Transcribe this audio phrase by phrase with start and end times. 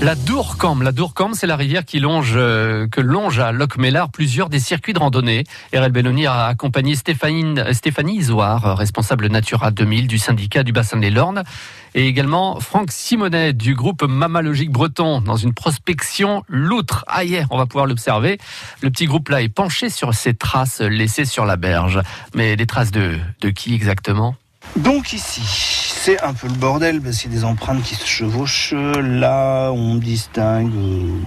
[0.00, 0.92] La Dourcam, la
[1.34, 5.44] c'est la rivière qui longe, euh, que longe à Locmélard plusieurs des circuits de randonnée.
[5.74, 11.42] RL Belloni a accompagné Stéphanie, Stéphanie responsable Natura 2000 du syndicat du bassin des Lornes,
[11.94, 17.04] et également Franck Simonet du groupe Mammalogique Breton dans une prospection loutre.
[17.08, 18.38] Ah on va pouvoir l'observer.
[18.80, 22.00] Le petit groupe là est penché sur ces traces laissées sur la berge.
[22.34, 23.18] Mais des traces de
[23.50, 24.36] qui exactement?
[24.76, 28.06] Donc ici, c'est un peu le bordel parce qu'il y a des empreintes qui se
[28.06, 28.72] chevauchent.
[28.72, 31.20] Là, on distingue euh,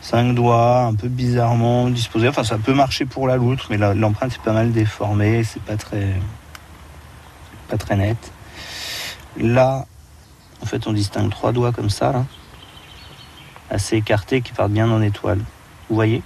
[0.00, 2.28] cinq doigts un peu bizarrement disposés.
[2.28, 5.76] Enfin, ça peut marcher pour la loutre, mais l'empreinte est pas mal déformée, c'est pas
[5.76, 6.14] très,
[7.68, 8.32] pas très net.
[9.36, 9.86] Là,
[10.62, 12.24] en fait, on distingue trois doigts comme ça, là,
[13.68, 15.40] assez écartés, qui partent bien en étoile.
[15.88, 16.22] Vous voyez?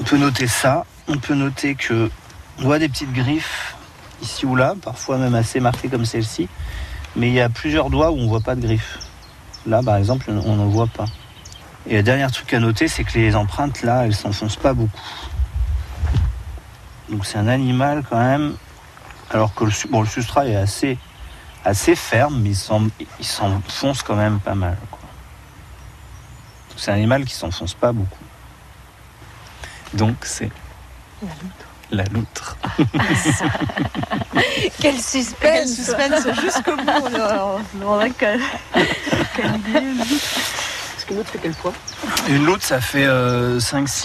[0.00, 0.84] On peut noter ça.
[1.08, 2.10] On peut noter que
[2.58, 3.74] on voit des petites griffes
[4.22, 6.48] ici ou là, parfois même assez marquées comme celle-ci.
[7.16, 8.98] Mais il y a plusieurs doigts où on ne voit pas de griffes.
[9.66, 11.06] Là, par exemple, on n'en voit pas.
[11.86, 15.00] Et le dernier truc à noter, c'est que les empreintes, là, elles s'enfoncent pas beaucoup.
[17.08, 18.54] Donc c'est un animal quand même,
[19.30, 20.96] alors que le, bon, substrat est assez,
[21.64, 24.76] assez ferme, mais il s'enfonce quand même pas mal.
[26.76, 28.24] C'est un animal qui s'enfonce pas beaucoup.
[29.92, 30.50] Donc c'est.
[34.80, 37.08] Quel suspense Quel suspense jusqu'au bout.
[40.96, 41.72] Est-ce qu'une loutre fait quel poids
[42.28, 43.60] Une loutre, ça fait 5-6 euh,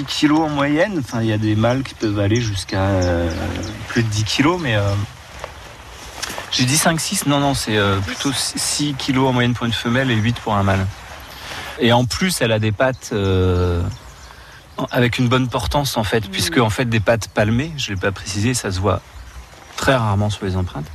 [0.07, 0.99] kilos en moyenne.
[0.99, 3.31] Enfin, il y a des mâles qui peuvent aller jusqu'à euh,
[3.87, 4.75] plus de 10 kilos, mais...
[4.75, 4.93] Euh,
[6.51, 10.15] j'ai dit 5-6, non, non, c'est plutôt 6 kilos en moyenne pour une femelle et
[10.15, 10.87] 8 pour un mâle.
[11.79, 13.11] Et en plus, elle a des pattes
[14.91, 18.01] avec une bonne portance en fait, puisque en fait des pattes palmées, je ne l'ai
[18.01, 19.01] pas précisé, ça se voit
[19.77, 20.89] très rarement sur les empreintes,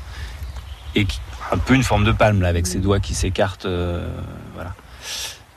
[0.94, 1.06] et
[1.52, 4.06] un peu une forme de palme là, avec ses doigts qui s'écartent, euh,
[4.54, 4.74] voilà.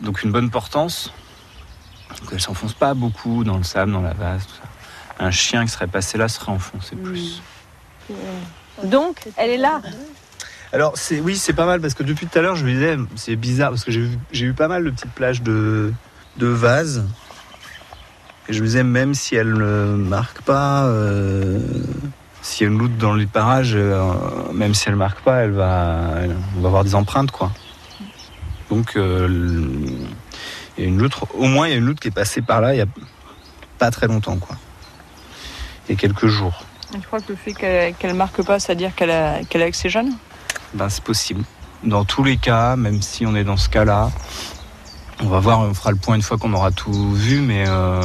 [0.02, 1.14] Donc une bonne portance,
[2.20, 4.70] donc elle s'enfonce pas beaucoup dans le sable, dans la vase, tout ça.
[5.20, 7.42] Un chien qui serait passé là serait enfoncé plus.
[8.84, 9.82] Donc elle est là.
[10.74, 12.98] Alors c'est oui c'est pas mal parce que depuis tout à l'heure je me disais
[13.16, 15.94] c'est bizarre parce que j'ai eu pas mal de petites plages de,
[16.38, 17.06] de vases
[18.50, 21.60] je me disais, même si elle ne marque pas, euh,
[22.42, 24.14] si elle loutre dans les parages, euh,
[24.54, 26.14] même si elle ne marque pas, elle va,
[26.58, 27.52] on va avoir des empreintes, quoi.
[28.70, 29.28] Donc, euh,
[30.78, 32.42] il y a une loutre, au moins, il y a une loutre qui est passée
[32.42, 32.88] par là il n'y a
[33.78, 34.58] pas très longtemps, quoi.
[35.88, 36.64] Il y a quelques jours.
[36.94, 40.14] Je crois que le fait qu'elle ne marque pas, c'est-à-dire qu'elle est avec ses jeunes?
[40.74, 41.44] Ben, C'est possible.
[41.84, 44.12] Dans tous les cas, même si on est dans ce cas-là,
[45.24, 48.02] on va voir, on fera le point une fois qu'on aura tout vu, mais euh,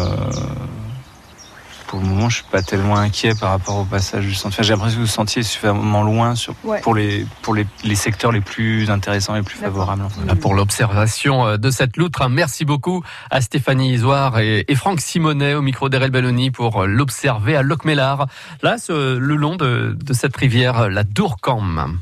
[1.89, 4.63] pour le moment, je suis pas tellement inquiet par rapport au passage du sentier.
[4.63, 8.41] J'ai l'impression que le sentier est suffisamment loin sur, pour, les, pour les, secteurs les
[8.41, 10.07] plus intéressants et les plus favorables.
[10.41, 15.63] pour l'observation euh, de cette loutre, merci beaucoup à Stéphanie Isoire et, Franck Simonet au
[15.63, 18.29] micro d'Erel Belloni pour l'observer à Locmélard,
[18.63, 21.99] là, le long de, de cette rivière, la Dourcam.